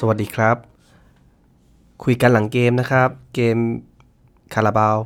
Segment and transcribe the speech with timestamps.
[0.00, 0.56] สวัสดีครับ
[2.04, 3.56] คุยกันหลังเกมนะครับ เกม
[4.54, 4.96] คาราบาว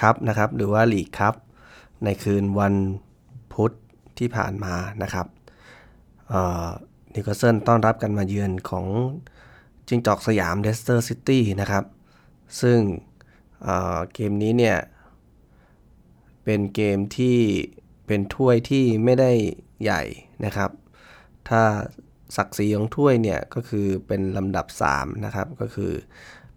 [0.00, 1.34] ครับนะครับ หรือว่าลีกครับ
[2.04, 2.74] ในคืนวัน
[3.52, 3.72] พุธ
[4.18, 5.26] ที่ผ่านมานะครับ
[7.14, 8.86] นิวคาสเซิลต้อนรับกันมาเยือนของ
[9.88, 11.84] จิงจอกสยามเลสเตอร์ซิตี้นะครับ
[12.60, 13.66] ซึ่ง
[14.14, 14.78] เกมนี้เนี่ย
[16.44, 17.38] เป็นเกมที่
[18.06, 19.32] เป็นถ้วยที่ไม่ได้
[19.82, 20.02] ใหญ่
[20.44, 20.70] นะครับ
[21.48, 21.62] ถ้า
[22.36, 25.92] ศักดิ์ศรีของถ้วยเนี่ยก็คือเป็นลำดับ 3 นะครับ ก็คือ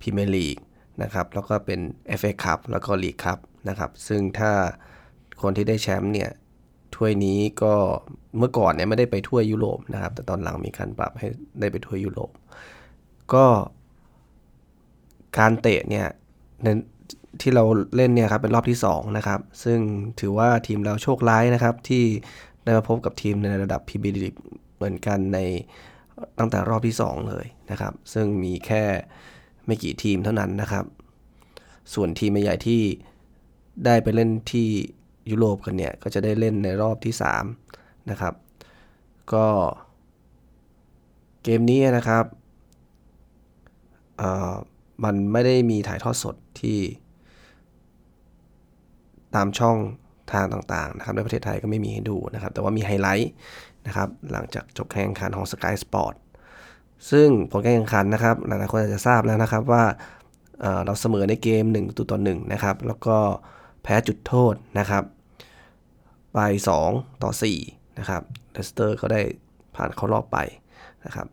[0.02, 0.58] พรีเมียร์ลีก
[1.04, 1.80] นะครับแล้วก็เป็น
[2.20, 4.52] FA คัพแล้วก็ลีกคัพนะครับ ซึ่งถ้า
[5.42, 6.30] คนที่ได้แชมป์เนี่ย
[6.96, 7.74] ถ้วยนี้ก็
[8.38, 11.28] เมื่อก่อนเนี่ยไม่ได้ไปถ้วยยุโรปนะครับ แต่ตอนหลังมีการปรับให้
[11.60, 12.32] ได้ไปถ้วยยุโรป
[13.34, 13.46] ก็
[15.38, 16.08] การเตะเนี่ย
[17.42, 17.64] ที่เรา
[17.96, 19.80] เล่นเนี่ยครับเป็นรอบที่2นะครับ ซึ่ง
[20.20, 22.04] ถือว่าทีมเราโชคร้ายนะครับที่
[22.64, 24.36] ได้มาพบกับทีมในระดับพรีเมียร์ลีก
[24.84, 25.40] เหมือนกันใน
[26.40, 28.84] ตั้งแต่รอบที่ 2 เลยนะครับ ซึ่งมีแค่
[29.66, 30.86] ไม่กี่ทีมเท่านั้นนะครับ
[31.94, 32.82] ส่วนทีมใหญ่ที่
[33.86, 34.68] ได้ไปเล่นที่
[35.30, 37.14] ยุโรปกันเนี่ย ก็จะได้เล่นในรอบที่
[37.62, 38.34] 3 นะครับ
[39.34, 39.48] ก็
[41.44, 42.26] เกมนี้นะครับ
[45.04, 46.80] มันไม่ได้มีถ่ายทอดสดที่
[49.36, 49.78] ตามช่อง
[50.32, 53.32] ทางต่างๆนะครับในประเทศไทยก็ไม่มีให้ดูนะครับ แต่ว่ามีไฮไลท์
[53.88, 56.14] นะครับหลังจากจบการแข่งขันของ Sky Sport
[57.12, 59.84] ซึ่งผลการแข่งขันนะครับ หลายๆคนอาจจะทราบแล้วนะครับว่า
[60.86, 63.18] เราเสมอในเกม1ตัวต่อ1นะครับ แล้วก็
[63.84, 65.04] แพ้จุดโทษนะครับ
[66.34, 66.40] ไป
[66.82, 67.32] 2 ต่อ
[67.66, 69.22] 4นะครับเลสเตอร์ก็ได้
[69.76, 70.38] ผ่านเข้ารอบไป
[71.06, 71.28] นะครับ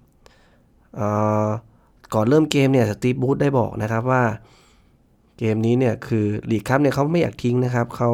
[2.14, 4.22] ก่อนเริ่มเกมเนี่ยสตีฟบรูซได้บอกนะครับว่า
[5.38, 8.10] เกมนี้เนี่ยคือลีกคัพเนี่ยเขาไม่อยากทิ้งนะครับเขา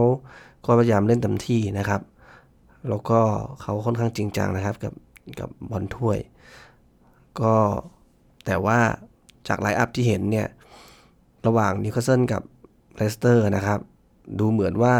[0.66, 2.00] ก็พยายามเล่นเต็มที่นะครับ
[2.88, 3.20] แล้วก็
[3.60, 4.94] เขาค่อนข้างจริงจังนะครับ กับ
[5.40, 6.18] กับบอลถ้วย
[7.40, 7.54] ก็
[8.46, 8.78] แต่ว่า
[9.48, 10.48] จาก line up ที่เห็นเนี่ย
[11.46, 12.42] ระหว่างนิวคาสเซิลกับ
[12.96, 13.80] เลสเตอร์นะครับ
[14.38, 14.94] ดูเหมือนว่า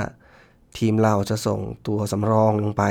[0.78, 2.84] ทีมเราจะส่งตัวสำรองลงไป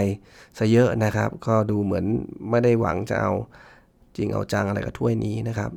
[0.57, 2.05] ซะเยอะนะครับ ก็ดูเหมือน
[2.49, 3.31] ไม่ได้หวังจะเอา
[4.15, 5.71] จริงเอาจังอะไรกับถ้วยนี้นะครับ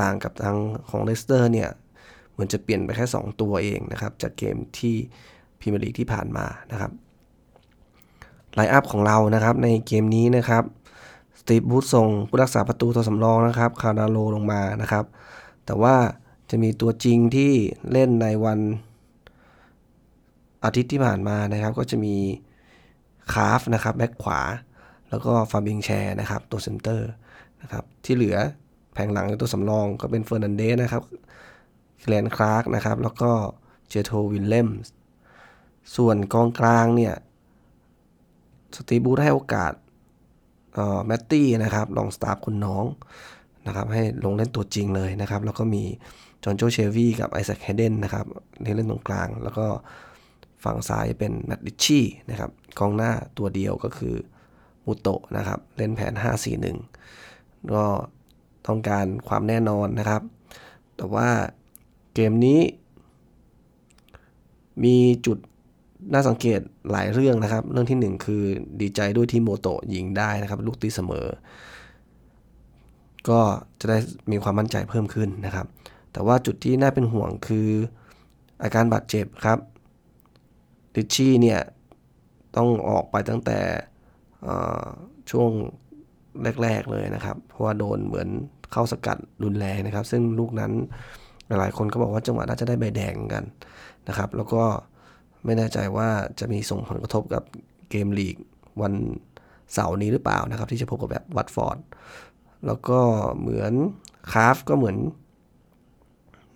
[0.00, 0.56] ต่างกับทาง
[0.90, 1.68] ของเลสเตอร์เนี่ย
[2.32, 4.96] เหมือนจะเปลี่ยนไปแค่ 2 ตัวเองนะครับ จากเกมที่
[5.60, 6.90] พรีเมียร์ลีกที่ผ่านมานะครับ
[8.54, 10.64] line up ของเรานะครับในเกมนี้นะครับ
[11.40, 15.04] สตีฟบรูซส่งผู้รักษาประตูตัวสำรองนะครับคาร์ลดาร์โลว์ลงมานะครับ
[15.66, 15.94] แต่ว่า
[16.50, 17.52] จะมีตัวจริงที่
[17.92, 18.58] เล่นในวัน
[20.64, 22.16] อาทิตย์ที่ผ่านมานะครับ ก็จะมี
[23.32, 24.40] คราฟท์นะครับแบ็คขวา
[25.10, 27.10] แล้วก็ฟาเบียนแชร์นะครับตัวเซนเตอร์
[27.62, 28.36] นะครับที่เหลือ
[28.92, 31.02] แผงหลังตัวสำรองก็เป็นเฟอร์นันเดสนะครับ
[32.06, 33.30] เคียแรนคลาร์กนะครับ แล้วก็
[33.88, 34.88] เจโทรวิลเลมส์
[35.96, 37.14] ส่วนกองกลางเนี่ย
[38.76, 39.72] สตีฟบรูซให้โอกาส
[41.06, 42.84] แมตตี้นะครับลองสตาฟฟ์คนน้อง
[43.66, 45.84] นะครับให้ลงเล่นตัวจริงเลยนะครับ แล้วก็มี
[46.44, 48.26] จอนโจเชลวีย์กับไอแซคเฮเดนนะครับ
[48.64, 49.66] ที่เล่นตรงกลาง แล้วก็
[50.64, 54.14] ฝั่งซ้ายเป็นแมตติชี่นะครับกองหน้าตัวเดียวก็คือ
[54.84, 56.14] มูโตะนะครับ เล่นแผน
[56.92, 57.84] 5-4-1 ก็
[58.66, 60.22] ต้องการความแน่นอนนะครับ
[60.96, 61.28] แต่ว่า
[62.14, 62.60] เกมนี้
[64.84, 65.38] มีจุด
[66.12, 66.60] น่าสังเกต
[66.90, 68.42] หลายเรื่องนะครับ เรื่องที่ 1 คือ
[68.80, 71.26] ดีใจด้วยที่โมโตะยิงได้นะครับลูกตีเสมอ
[73.28, 73.40] ก็
[73.80, 73.98] จะได้
[74.30, 75.66] มีความมั่นใจเพิ่มขึ้นนะครับ
[76.12, 77.68] แต่ว่าจุดที่น่าเป็นห่วงคือ
[78.62, 79.58] อาการบาดเจ็บครับ
[80.94, 81.60] ดิชี่เนี่ย
[82.56, 83.58] ต้องออกไปตั้งแต่
[85.30, 85.50] ช่วง
[86.62, 88.28] แรก ๆเลยนะครับ เพราะว่าโดนเหมือน
[88.72, 90.72] เข้าสกัดรุนแรงนะครับ ซึ่งลูกนั้น
[91.46, 93.44] หลายๆคนก็บอกว่าจังหวะน่าจะได้ใบแดงกัน
[94.08, 94.62] นะครับ แล้วก็
[95.44, 96.08] ไม่แน่ใจว่า
[96.40, 97.42] จะมีส่งผลกระทบกับ
[97.90, 98.36] เกมลีก
[98.82, 98.94] วัน
[99.72, 101.78] เสาร์นี้หรือเปล่านะครับ ที่จะพบกับแบบวัตฟอร์ด
[102.66, 103.00] แล้วก็
[103.40, 103.72] เหมือน
[104.32, 104.96] คาฟก็เหมือน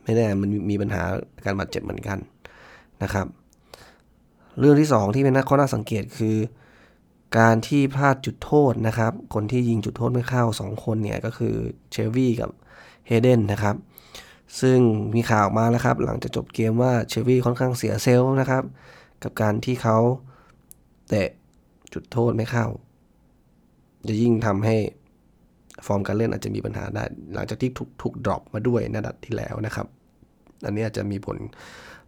[0.03, 1.02] ไม่แน่มันมีปัญหา
[1.44, 2.19] การบาดเจ็บเหมือนกัน
[3.02, 3.26] นะครับ
[4.58, 6.37] เรื่องที่ 2 ที่เป็นข้อน่าสังเกตคือ
[7.38, 11.55] การที่พลาดจุดโทษนะครับ คนที่ยิงจุดโทษไม่เข้า 2 คนเนี่ยก็คือ
[11.90, 12.50] เชลวี่กับ
[13.06, 13.76] เฮเดนนะครับ
[14.60, 14.78] ซึ่ง
[15.14, 18.64] มีข่าวมาแล้วครับ หลังจากจบเกมว่าเชวี่ค่อนข้างเสียเซลล์นะครับ
[19.22, 19.99] กับการที่เขา
[21.08, 21.28] เตะ
[21.93, 22.66] จุดโทษไม่เข้า
[24.08, 24.76] จะยิ่งทำให้
[25.87, 27.04] ฟอร์มการเล่นอาจจะมีปัญหาได้
[27.34, 29.87] หลังจากที่ถูกถูกดรอปมาด้วยในดัดที่แล้วนะครับ
[30.64, 31.37] อันนี้อาจจะมีผล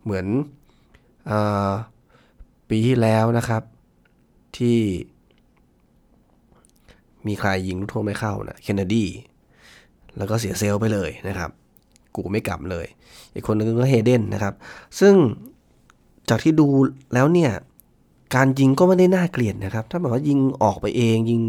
[0.03, 0.27] เหมือน
[1.31, 1.33] อ
[2.71, 3.63] ปีที่แล้วนะครับ
[4.59, 4.79] ที่
[7.27, 9.05] มีใครยิงลูกโทษไม่เข้านะเคนเนดี
[10.17, 11.51] แล้วก็เสียเซลล์ไปเลยนะครับ
[12.17, 12.87] กูไม่กลับเลย
[13.35, 14.55] อีกคนนึงก็เฮเดนนะครับ
[15.01, 15.15] ซึ่ง
[16.29, 16.67] จากที่ดู
[17.15, 17.53] แล้วเนี่ย
[18.35, 21.43] การยิงก็ไม่ได้น่าเกลียดนะครับ ถ้าแบบว่ายิงออกไปเอง ยิง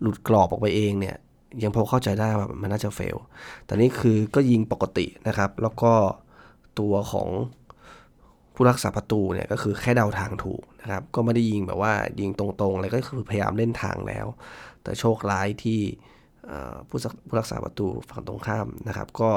[0.00, 1.16] หลุดกรอบออกไปเองเนี่ย
[1.62, 3.16] ยังพอเข้าใจได้ว่ามันน่าจะเฟล
[3.64, 5.92] แต่นี่คือก็ยิงปกตินะครับ แล้วก็
[6.78, 7.28] ตัวของ
[8.54, 14.26] ผู้รักษาประตูเนี่ยก็คือแค่เดาทางถูกนะครับ ก็ไม่ได้ยิงแบบว่ายิงตรงๆอะไรก็คือพยายามเล่นทางแล้ว
[14.82, 15.80] แต่โชคร้ายที่
[16.88, 19.30] ผู้ผู้รักษาประตูฝั่งตรงข้ามนะครับ ก็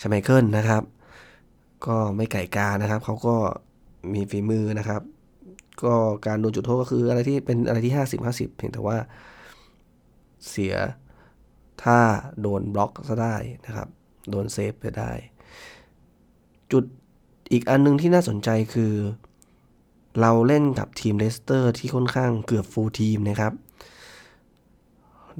[0.00, 0.82] ชไมเคิลนะครับ
[1.86, 3.36] ก็ไม่ไก่กานะครับ เขาก็
[4.12, 5.02] มีฝีมือนะครับ
[5.84, 5.94] ก็
[6.26, 8.96] การโดนจุดโทษก็คืออะไรที่เป็นอะไรที่ 50 50 เพียงแต่ว่า
[10.48, 10.74] เสีย
[11.82, 11.98] ถ้า
[12.40, 13.36] โดนบล็อกซะได้
[13.66, 13.88] นะครับ
[14.30, 15.10] โดนเซฟไปได้
[16.72, 16.84] จุด
[17.52, 18.94] อีกอันนึงที่น่าสนใจคือ
[20.20, 23.52] เราเล่นกับทีมเลสเตอร์ที่ค่อนข้างเกือบ full team นะครับ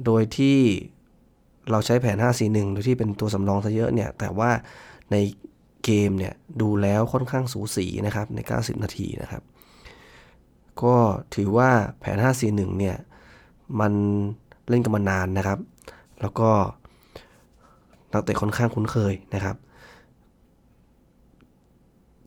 [0.05, 0.59] โดยที่
[1.71, 4.51] เราใช้แผน 5-4-1 โดยที่เป็นตัวสำรองซะเยอะเนี่ย แต่ว่า
[5.11, 5.15] ใน
[5.85, 9.43] เกมเนี่ย ดูแล้วค่อนข้างสูสีนะครับ ใน 90 นาทีนะครับ
[10.83, 10.95] ก็
[11.35, 11.69] ถือว่า
[11.99, 12.17] แผน
[12.47, 12.97] 5-4-1 เนี่ย
[13.79, 13.93] มัน
[14.69, 15.59] เล่นกันมานานนะครับ
[16.21, 16.49] แล้วก็
[18.13, 19.55] นักเตะค่อนข้างคุ้นเคยนะครับ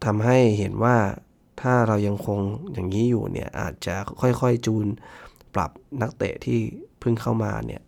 [0.04, 0.96] ทำให้เห็นว่า
[1.60, 2.38] ถ้าเรายังคง
[2.72, 4.86] อย่างนี้อยู่เนี่ย อาจจะค่อยๆจูน
[5.54, 5.70] ปรับ
[6.02, 6.58] นักเตะที่
[7.00, 7.82] เพิ่งเข้ามาเนี่ย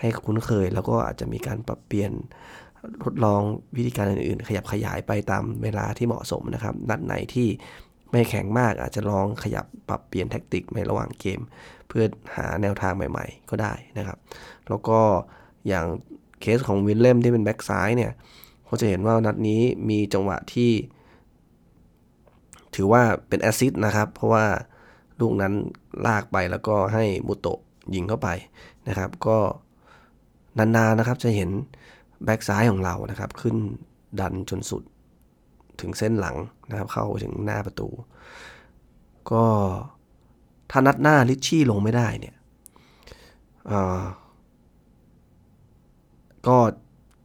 [0.00, 2.12] ให้คุ้นเคย แล้วก็อาจจะมีการปรับเปลี่ยน
[3.04, 3.40] ทดลอง
[3.76, 7.48] วิธีการอื่นๆ ขยับขยายไปตามเวลาที่เหมาะสมนะครับ นัดไหนที่
[8.10, 11.40] ไม่แข็งมากอาจจะลองขยับปรับเปลี่ยนแท็กติกในระหว่างเกม
[11.88, 12.04] เพื่อ
[12.36, 14.18] หาแนวทางใหม่ ๆ ก็ได้นะครับ
[14.68, 15.00] แล้วก็
[15.68, 15.86] อย่าง
[16.40, 18.12] เคสของวินเล่มที่เป็นแบ็กซ้ายเนี่ย
[18.66, 19.60] เขาจะเห็นว่านัดนี้
[19.90, 20.70] มีจังหวะที่
[22.74, 24.46] ถือว่าเป็นแอซิดนะครับ เพราะว่า
[25.20, 25.52] ลูกนั้น
[26.06, 27.58] ลากไปแล้วก็ให้มุโตะ
[27.94, 28.28] ยิงเข้าไป
[28.88, 29.38] นะครับ ก็
[30.58, 31.50] นานๆนนะครับจะเห็น
[32.24, 33.56] แบ็กซ้ายของเรานะครับ ขึ้น
[34.20, 34.82] ดันจนสุด
[35.80, 36.36] ถึงเส้นหลัง
[36.70, 37.88] นะครับ เข้าถึงหน้าประตู
[39.30, 39.44] ก็
[40.70, 42.36] ถ้านัดหน้าลิชชี่ลงไม่ได้เนี่ย
[46.46, 46.56] ก็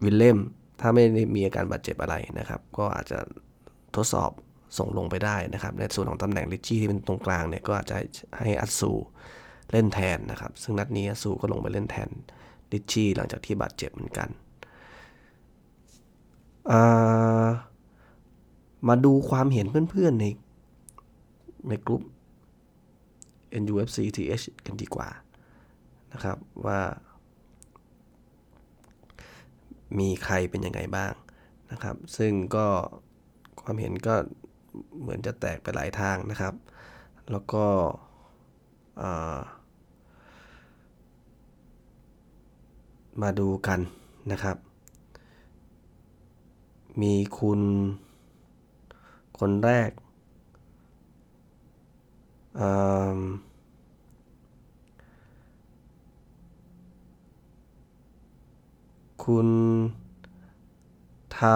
[0.03, 0.37] วิลเล่ม
[0.79, 3.19] ถ้าไม่ได้มีอาการบาดเจ็บอะไรนะครับ ก็อาจจะ
[3.95, 4.31] ทดสอบ
[4.77, 7.97] ส่งลงไปได้นะครับ ในส่วนของตำแหน่งลิชี่ที่เป็นตรงกลางเนี่ยก็อาจจะ
[8.39, 8.91] ให้อัตซู
[9.71, 12.09] เล่นแทนนะครับ ซึ่งนัดนี้อัตซูก็ลงไปเล่นแทน
[12.75, 14.29] ลิชี่หลังจากที่บาดเจ็บเหมือนกัน
[18.87, 20.25] มาดูความเห็นเพื่อนๆใน
[21.69, 22.03] ในกลุ่ม
[23.61, 25.09] NUFC TH กันดีกว่า
[26.13, 26.79] นะครับว่า
[29.99, 31.13] มีใครเป็นยังไงบ้าง
[31.71, 32.67] นะครับ ซึ่งก็
[33.63, 34.15] ความเห็นก็
[35.01, 36.53] เหมือนจะแตกไปหลายทางนะครับ
[37.31, 37.65] แล้วก็
[43.21, 43.79] มาดูกัน
[44.31, 44.57] นะครับ
[47.01, 47.61] มีคุณ
[49.39, 49.89] คนแรก
[59.25, 59.47] คุณ
[61.35, 61.55] ทา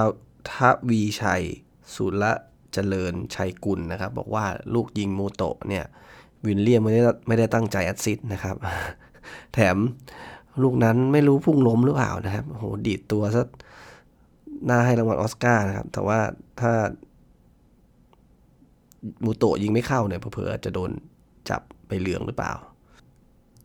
[0.52, 0.54] ท
[0.90, 1.44] วีชัย
[1.96, 2.34] สุละ
[2.74, 5.86] เจริญชัยกุลนะครับ บอกว่าลูกยิงมูโตะเนี่ย
[6.46, 8.56] วินเลียมไม่ได้ไม่ได้ตั้งใจอัดซิดนะครับ
[9.54, 9.78] แถม
[10.62, 13.48] ลูกนั้นไม่รู้พุ่งล้มหรือเปล่านะครับโหดีดตัวซะ
[14.70, 16.20] น่าให้รางวัลออสการ์นะครับ แต่ว่า
[16.60, 16.74] ถ้า
[19.24, 20.92] มูโตยิงไม่เข้าเนี่ยเผื่อจะโดน
[21.50, 22.54] จับไปเหลืองหรือเปล่า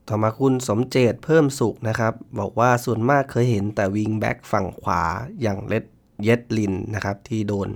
[0.09, 5.03] ต่อมาคุณสมเจตเพิ่มสุขนะครับ บอกว่าส่วนมากเคยเห็นแต่วิงแบ็กฝั่งขวา
[5.43, 5.85] อย่างเลด
[6.23, 7.69] เยดลินนะครับ ที่โดน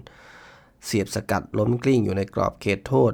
[0.84, 3.12] เสียบสกัดล้มกลิ้งอยู่ในกรอบเขตโทษ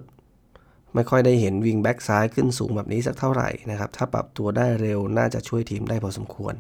[0.95, 6.55] ไม่ค่อยได้เห็นวิงแบ็กซ้ายขึ้นสูงแบบนี้สักเท่าไหร่นะครับ ถ้าปรับตัวได้เร็วน่าจะช่วยทีมได้พอสมควร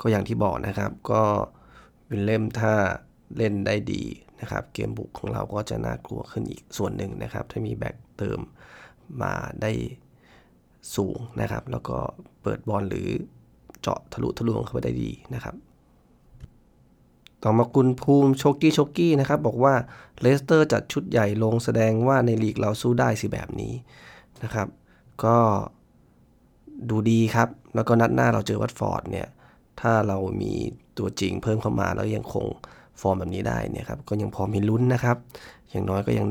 [0.00, 1.22] ก็อย่างที่บอกนะครับ ก็
[2.10, 2.74] วิลเลมส์ถ้า
[3.36, 4.02] เล่นได้ดี
[4.40, 8.38] นะครับ เกมบุกของเราก็จะน่ากลัวขึ้นอีกส่วนหนึ่งนะครับ ถ้ามีแบ็กเติม
[9.22, 9.32] มา
[9.62, 9.72] ได้
[10.96, 11.98] สูงนะครับ แล้วก็
[12.42, 13.08] เปิดบอลหรือ
[13.80, 15.54] เจาะทะลุทะลวงเข้าไปได้ดีนะครับ
[17.42, 19.74] ต่อมาคุณภูมิโชกี้โชกี้นะครับบอกว่า
[20.20, 23.72] เลสเตอร์จัดชุดใหญ่ลงแสดงว่าในลีกเราสู้ได้สิแบบนี้
[24.42, 24.68] นะครับ
[25.24, 25.36] ก็
[26.90, 29.28] ดูดีครับ แล้วก็นัดหน้าเราเจอวัตฟอร์ดเนี่ย
[29.80, 30.52] ถ้าเรามี
[30.98, 32.46] ตัวจริงเพิ่มเข้ามาแล้วยังคง
[33.00, 35.16] ฟอร์มแบบนี้ได้เนี่ยครับ ก็ยังพอมีลุ้นนะครับ
[35.70, 36.26] อย่างน้อยก็ยัง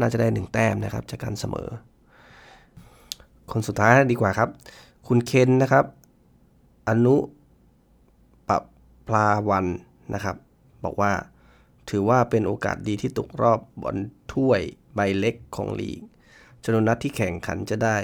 [0.00, 1.68] น่าจะได้หนึ่งแต้มนะครับ จากการเสมอ
[3.50, 4.48] คนสุดท้ายดีกว่าครับ
[5.08, 5.84] คุณเคนนะครับ
[6.88, 7.16] อนุ
[8.48, 8.50] ป
[9.08, 9.66] ปลาวัน
[10.14, 10.36] นะครับ
[10.84, 11.12] บอกว่า
[11.90, 13.96] ถือว่าเป็นโอกาสดีที่ตกรอบบอล
[14.32, 14.60] ถ้วย
[14.94, 16.00] ใบเล็กของลีก
[16.64, 17.96] จำนวนนัดที่แข่งขันจะได้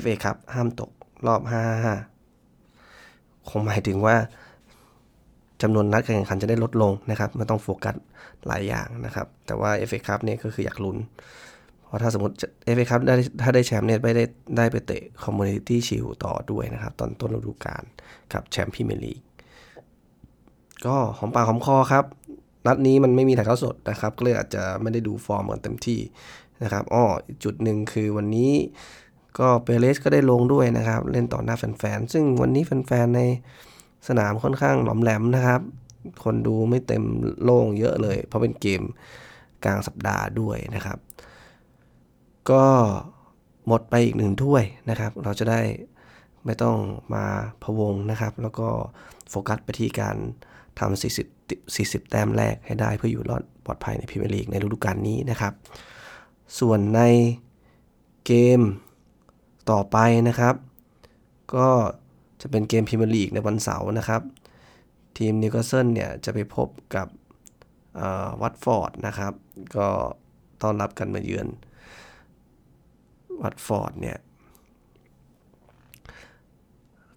[0.00, 0.90] FA ครับ ห้ามตก
[1.26, 1.42] รอบ
[2.24, 4.16] 5-5 คงหมายถึงว่า
[5.62, 7.96] จำนวนนัดการแข่งขันจะได้ลดลงนะครับไม่ต้องโฟกัส
[8.46, 10.96] หลายอย่างนะครับ แต่ว่า FA ครับเนี่ยก็คืออยากลุ้น
[11.86, 14.24] เพราะถ้าสมมติเอฟเอคัพได้ถ้าได้แชมป์เนี่ยไม่ได้
[14.56, 17.84] ได้ไปเตะคอมมูนิตี้ชิลด์ต่อด้วยนะครับ ตอนต้นฤดูกาล
[18.32, 19.20] กับแชมป์พรีเมียร์ลีก
[20.86, 22.04] ก็หอมปากหอมคอครับ
[22.66, 26.00] นัดนี้มันไม่มีถ่ายทอดสดนะครับ ก็เลยอาจจะไม่ได้ดูฟอร์มกันเต็มที่
[26.62, 27.04] นะครับอ้อ
[27.44, 28.52] จุดหนึ่งคือวันนี้
[29.38, 33.22] ก็เปเรสก็ได้ลงด้วยนะครับ เล่นต่อหน้าแฟนๆ ซึ่งวันนี้แฟนๆ ใน
[34.08, 35.60] สนามค่อนข้างหลอมแหลมนะครับ
[36.24, 37.04] คนดูไม่เต็ม
[37.42, 38.82] โล่งเยอะเลย เพราะเป็นเกม
[39.64, 40.98] กลางสัปดาห์ด้วยนะครับ
[42.50, 42.64] ก็
[43.66, 45.60] หมดไปอีกหนึ่งถ้วยนะครับ เราจะได้
[46.44, 46.76] ไม่ต้อง
[47.14, 47.24] มา
[47.62, 48.68] พะวงนะครับ แล้วก็
[49.30, 50.16] โฟกัสไปที่การ
[50.78, 51.02] ทำ
[51.42, 55.52] 40 40 แต้มแรกให้ได้เพื่ออยู่รอดปลอดภัยในพรีเมียร์ลีกในฤดูกาลนี้นะครับ
[56.58, 57.00] ส่วนใน
[58.26, 58.60] เกม
[59.70, 59.96] ต่อไป
[60.28, 60.54] นะครับ
[61.54, 61.68] ก็
[62.40, 64.22] จะเป็นเกมพรีเมียร์ลีกในวันเสาร์นะครับ
[65.18, 67.08] ทีมนิวคาสเซิลเนี่ยจะไปพบกับ
[68.42, 69.32] วัตฟอร์ดนะครับ
[69.76, 69.88] ก็
[70.62, 71.48] ต้อนรับกันมาเยือน
[73.42, 74.18] วัตฟอร์ดเนี่ย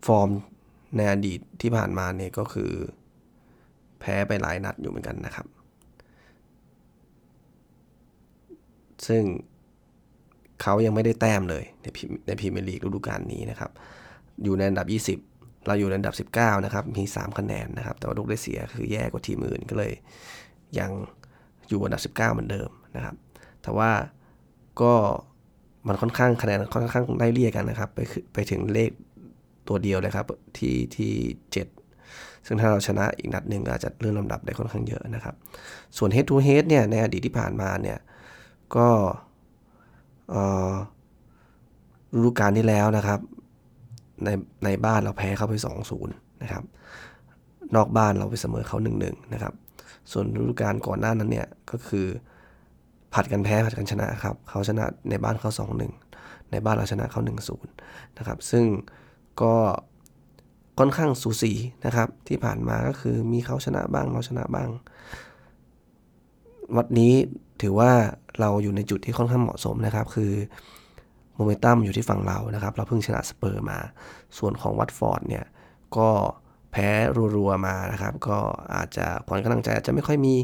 [0.05, 0.29] ฟอร์ม
[0.95, 2.71] ในอดีตที่ผ่านมาเนี่ยก็คือ
[4.03, 5.45] แพ้ไปหลายนัดอยู่เหมือนกันนะครับ
[9.07, 9.23] ซึ่ง
[10.61, 11.85] เขายังไม่ได้แต้มเลยใน
[12.27, 13.71] ในพรีเมียร์ลีกฤดูกาลนี้นะครับ
[14.43, 14.87] อยู่ในอันดับ
[15.25, 19.91] 20 เราอยู่ในอันดับ 19 นะครับ มี 3 คะแนนนะครับ แต่ว่าลูกได้เสียคือแย่กว่าทีมอื่นก็เลย
[20.79, 20.91] ยัง
[21.69, 23.15] อยู่อันดับ 19 เหมือนเดิมนะครับ
[23.63, 23.91] แต่ว่า
[24.81, 24.93] ก็
[25.87, 27.99] มันค่อนข้างคะแนนค่อนข้างได้เรียกกันนะครับ ไป
[28.33, 28.91] ไปถึงเลข
[29.67, 30.25] ตัวเดียวเลยครับ
[30.57, 31.11] ที่ที่
[31.51, 31.82] 7
[32.45, 35.35] ซึ่งถ้าเราชนะอีกนัดหนึ่งอาจจะเลื่อนลำดับได้ค่อนข้างเยอะนะครับ
[35.97, 37.97] ส่วน head to head เนี่ยในอดีตที่ผ่านมาเนี่ย
[38.75, 38.87] ก็
[42.15, 43.19] ฤดูกาลที่แล้วนะครับ
[44.23, 44.29] ใน
[44.65, 45.55] ในบ้านเราแพ้เขาไป
[45.99, 46.63] 2-0 นะครับ
[47.75, 49.53] นอกบ้านเราไปเสมอเขา 1-1 นะครับ
[50.11, 52.05] ส่วนฤดูกาลก่อนหน้านั้นเนี่ยก็คือ
[53.13, 55.51] ผัดกันแพ้ผัดกันชนะครับเขาชนะในบ้านเขา
[56.01, 58.65] 2-1 ในบ้านเราชนะเขา 1-0 นะครับ ซึ่ง
[59.41, 59.55] ก็
[60.79, 61.53] ค่อนข้างสูสี
[61.85, 64.69] นะครับ ที่ผ่านมาก็คือมีเขาชนะบ้างเราชนะบ้าง
[66.77, 67.13] วัดนี้
[67.61, 67.91] ถือว่า
[68.39, 70.33] เราอยู่ในจุดที่ค่อนข้างเหมาะสมนะครับ คือ
[71.35, 73.79] โมเมนตัมอยู่ที่ฝั่งเรานะครับ เราเพิ่งชนะสเปอร์มา
[74.37, 75.45] ส่วนของวัตฟอร์ดเนี่ย
[75.97, 76.09] ก็
[76.71, 76.89] แพ้
[77.35, 78.37] รัวๆมานะครับ ก็
[78.75, 80.35] อาจจะขวัญกำลังใจอาจจะไม่ค่อยมี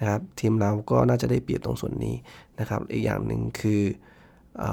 [0.00, 2.16] นะครับ ทีมเราก็น่าจะได้เปรียบตรงส่วนนี้
[2.60, 3.82] นะครับ อีกอย่างหนึ่งคือ
[4.62, 4.64] อ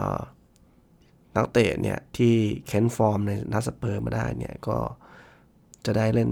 [1.37, 2.33] นักเตะเนี่ยที่
[2.67, 4.77] เค้นฟอร์มในนัดสเปอร์มาได้เนี่ยก็
[5.85, 6.29] จะได้เล่น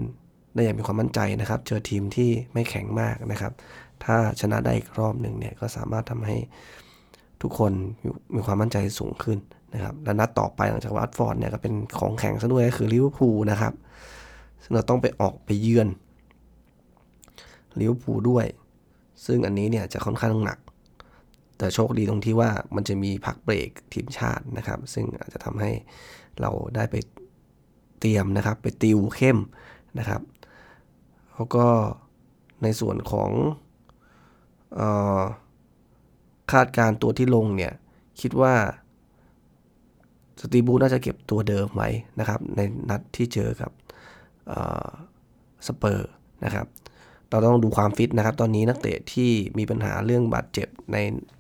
[0.56, 3.54] ได้อย่างมีความมั่นใจนะครับ เจอทีมที่ไม่แข็งมากนะครับ
[4.04, 6.38] ถ้าชนะได้อีกรอบหนึ่งเนี่ยก็สามารถทำให้
[7.42, 7.72] ทุกคน
[8.36, 9.38] มีความมั่นใจสูงขึ้น
[9.74, 13.74] นะครับ และนัดต่อไปหลังจากวัตฟอร์ดเนี่ยก็เป็นของแข็งซะด้วยก็คือลิเวอร์พูลนะครับ
[14.64, 15.88] ซึ่งเราต้องไปออกไปเยือน
[17.80, 18.46] ลิเวอร์พูลด้วย
[19.26, 20.58] ซึ่งอันนี้เนี่ยจะค่อนข้างหนัก
[21.58, 25.72] แต่โชคดีตรงที่ว่ามันจะมีพักเบรกทีมชาตินะครับ ซึ่งอาจจะทำให้
[26.42, 26.96] เราได้ไป
[28.00, 29.40] เตรียมนะครับ ไปติวเข้ม
[30.00, 30.22] นะครับ
[31.36, 31.68] แล้วก็
[32.64, 33.32] ในส่วนของ
[34.80, 34.82] อ
[35.20, 35.22] อ
[36.52, 37.74] คาดการตัวที่ลงเนี่ย
[38.22, 38.56] คิดว่า
[40.42, 42.60] สตีบูน่าจะเก็บตัวเดิมไว้นะครับ ใน
[42.90, 43.72] นัดที่เจอกับ
[45.68, 46.10] สเปอร์
[46.46, 46.66] นะครับ
[47.30, 50.98] เราต้องดูความฟิตนะครับ ตอนนี้นักเตะที่มีปัญหาเรื่องบาดเจ็บใน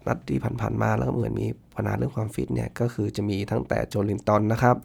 [0.08, 4.75] นัดที่ผ่านๆมาแล้วก็เหมือนมีปัญหาเรื่องความฟิตเนี่ยก็คือจะมีทั้งแต่โจลินตันนะครับ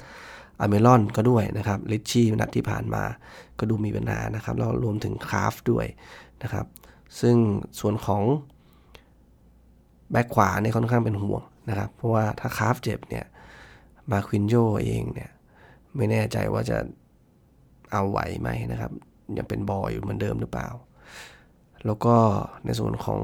[0.61, 3.05] อเมรอนก็ด้วยนะครับลิชชี่นัดที่ผ่านมา
[3.59, 5.87] ก็ดูมีปัญหานะครับแล้วรวมถึงคราฟด้วย
[6.43, 6.67] นะครับ
[7.21, 7.37] ซึ่ง
[7.81, 8.23] ส่วนของ
[10.11, 13.25] แบ็คขวาเนี่ยค่อนข้างเป็นห่วงนะครับ เพราะว่าถ้าคาฟเจ็บเนี่ย
[14.11, 15.31] มาควินโยเองเนี่ย
[15.97, 16.79] ไม่แน่ใจว่าจะ
[17.93, 18.93] เอาไหวไหมนะครับ
[19.39, 20.69] ยังเป็นบอยอยู่เหมือนเดิมหรือเปล่า
[21.87, 22.17] แล้วก็
[22.65, 23.21] ในส่วนของ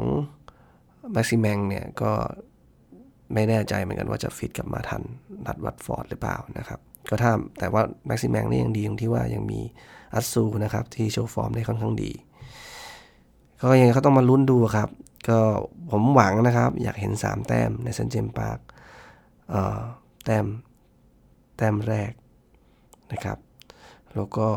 [1.13, 2.13] แม็กซิแมงเนี่ยก็
[3.35, 5.03] ไม่แน่ใจเหมือนกันว่าจะฟิตกลับมาทัน
[5.47, 9.61] นัดวัตฟอร์ดหรือเปล่านะครับ ก็ถ้าแต่ว่าแม็กซิแมงนี่ยังดีตรงที่ว่ายังมี
[10.15, 12.13] อัตซูนะครับที่โชว์ฟอร์มได้ค่อนข้างดี
[13.61, 14.89] ก็ยังเขาต้องมาลุ้นดูครับ
[15.29, 15.39] ก็
[15.91, 18.59] ผมหวังนะครับ อยากเห็น 3 แต้มในเซนต์เจมส์พาร์ก
[20.25, 20.47] แต้ม
[21.57, 22.13] แต้มแรก
[23.13, 23.39] นะครับ
[24.15, 24.49] แล้วก็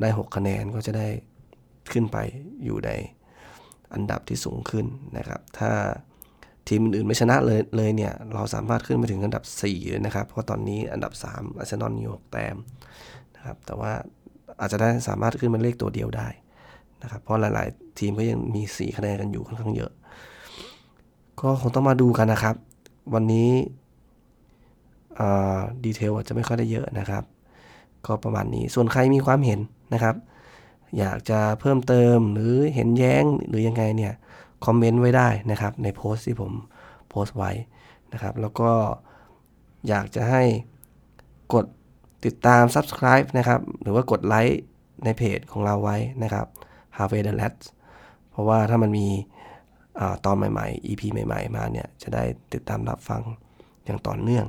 [0.00, 1.08] ได้ 6 คะแนนก็จะได้
[1.92, 2.16] ขึ้นไป
[2.64, 2.90] อยู่ใน
[3.94, 4.86] อันดับที่สูงขึ้น
[5.18, 5.70] นะครับ ถ้า
[6.68, 12.56] ทีมอื่นๆไม่ชนะเลยเลยเนี่ย เราสามารถขึ้นไปถึงอันดับ4เลยนะครับ เพราะตอนนี้อันดับ3อาร์เซนอลมี6แต้ม
[13.36, 13.92] นะครับ แต่ว่า
[14.60, 16.28] อาจจะได้สามารถขึ้นมาเลขตัวเดียวได้
[17.02, 19.92] นะครับ เพราะหลายๆ ทีมก็ยังมี 4 คะแนนกันอยู่ค่อนข้างเยอะ
[21.40, 22.56] ก็คงต้องมาดูกันนะครับ
[23.14, 23.50] วันนี้
[25.84, 27.24] ดีเทลอาจจะไม่ค่อยได้เยอะนะครับ
[28.06, 29.60] ก็ประมาณนี้ ส่วนใครมีความเห็น
[29.94, 30.14] นะครับ
[30.98, 34.14] อยากจะเพิ่มเติมหรือเห็นแย้งหรือยังไงเนี่ย
[34.64, 36.52] คอมเมนต์ไว้ได้นะครับ ในโพสต์ที่ผม
[37.08, 37.50] โพสต์ไว้
[38.12, 38.70] นะครับ แล้วก็
[39.88, 40.42] อยากจะให้
[41.54, 41.66] กด
[42.24, 44.60] ติดตาม subscribe นะครับ หรือว่ากดไลค์
[45.04, 46.46] ในเพจของเราไว้นะครับ
[46.96, 47.64] Harvey the Lads
[48.30, 49.08] เพราะว่าถ้ามันมี
[49.98, 53.22] อตอนใหม่ๆ EP ใหม่ๆ มาเนี่ย จะได้ติดตามรับฟัง
[53.84, 54.46] อย่างต่อเนื่อง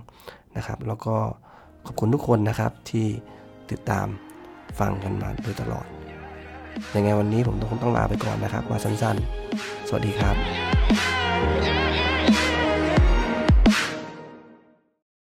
[0.57, 1.15] นะครับ แล้วก็
[1.85, 3.07] ขอบคุณทุกคนนะครับที่
[3.71, 4.07] ติดตาม
[4.79, 6.04] ฟังกันมาโดยตลอด
[6.95, 10.35] ยังไงวันนี้ผมต้องต้องลาไปก่อนนะครับมาสั้นๆ สวัสดีครับ